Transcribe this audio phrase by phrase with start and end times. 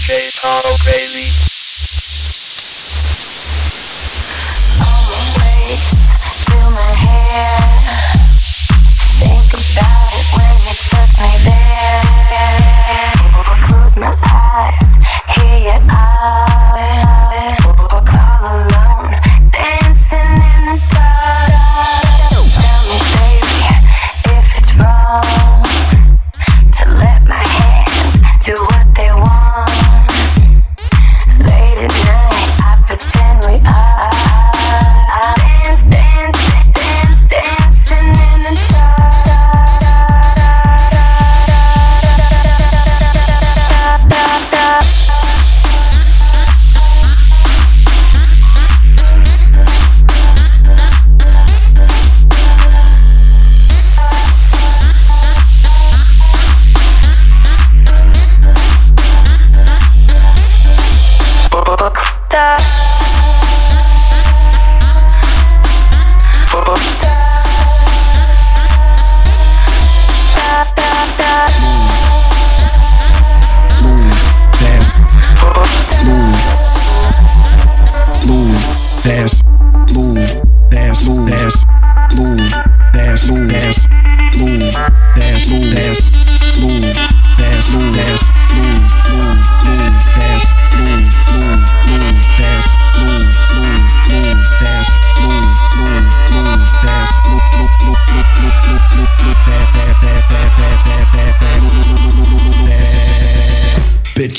[0.00, 1.49] DJ Carl Bailey.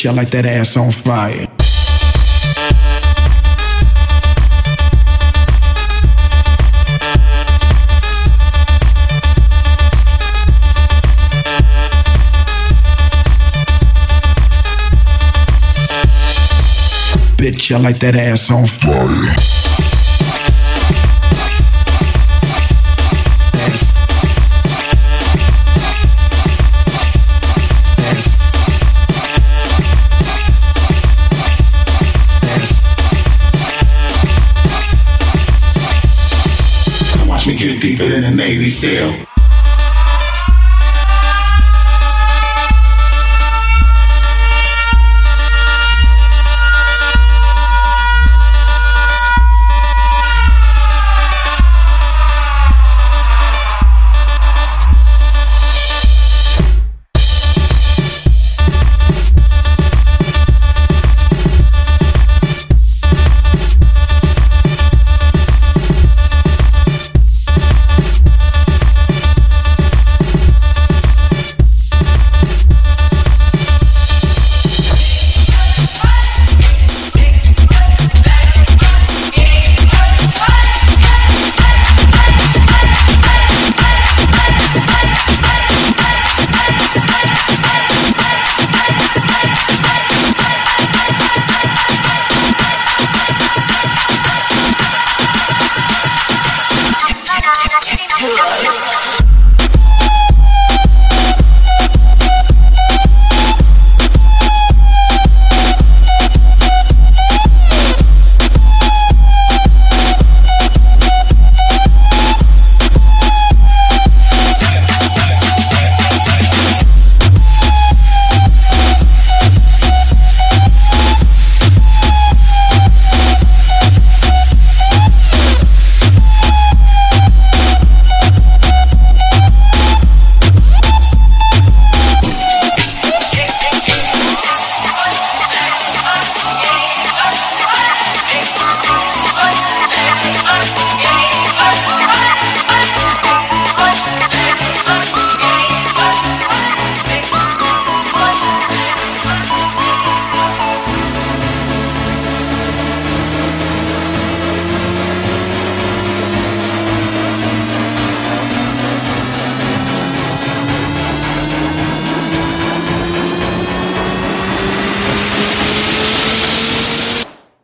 [0.00, 1.46] bitch, I like that ass on fire.
[17.36, 19.59] Bitch, I like that ass on fire.
[38.36, 39.39] Navy maybe still.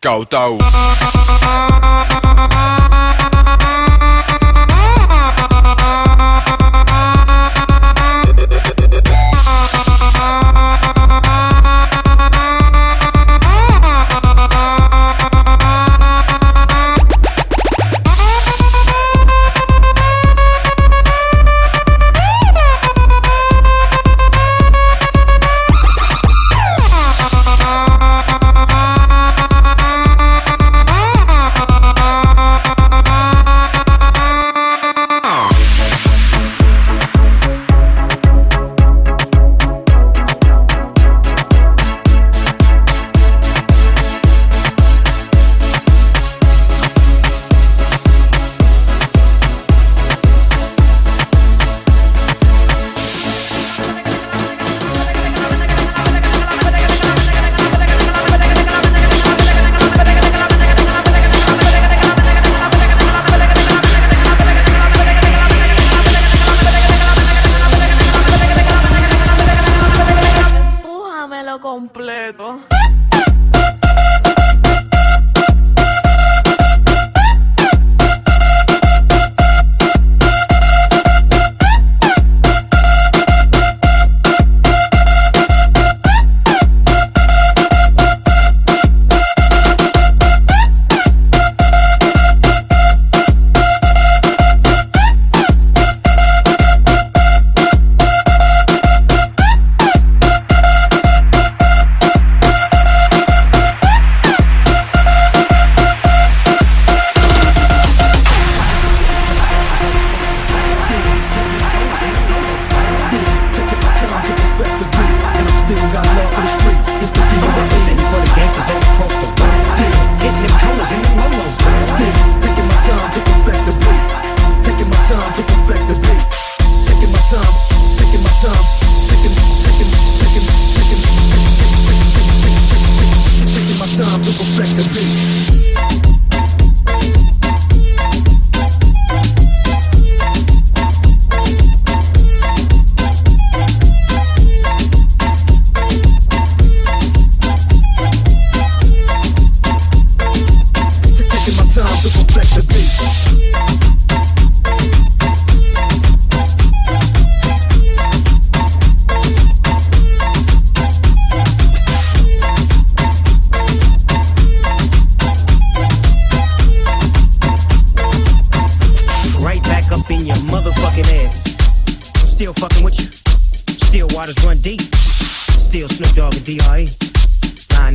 [0.00, 1.17] Go, though.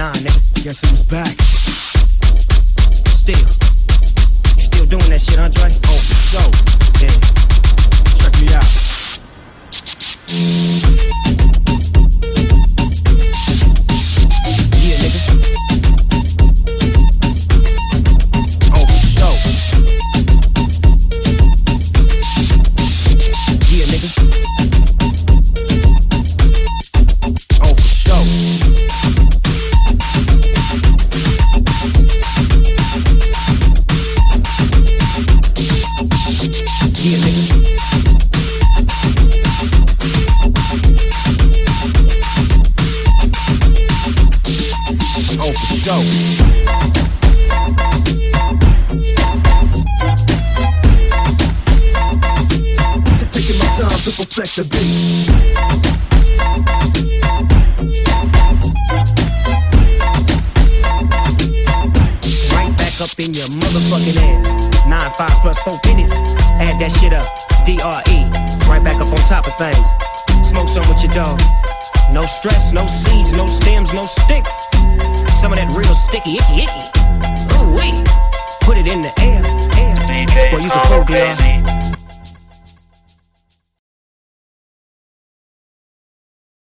[0.00, 0.64] Nah, nigga.
[0.64, 1.36] Guess who's back?
[3.20, 3.48] Still.
[4.56, 5.68] Still doing that shit, Andre?
[5.84, 6.50] Oh, sure.
[7.04, 7.12] Yeah.
[8.16, 8.64] Check me out.
[54.40, 56.40] Time to perfect the beat.
[62.54, 64.86] Right back up in your motherfucking ass.
[64.86, 66.10] Nine five plus four fifties.
[66.60, 67.28] Add that shit up.
[67.66, 68.18] D-R-E.
[68.68, 69.84] Right back up on top of things.
[70.46, 71.38] Smoke some with your dog.
[72.12, 74.52] No stress, no seeds, no stems, no sticks.
[75.40, 76.84] Some of that real sticky, icky, icky.
[77.60, 77.92] Ooh wee.
[78.62, 79.44] Put it in the air,
[79.76, 79.94] air.
[80.08, 81.36] DJ Well, you can Solo, quote DR.
[81.36, 81.79] baby.